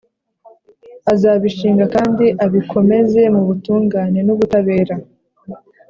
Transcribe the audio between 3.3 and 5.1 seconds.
mu butungane n’ubutabera,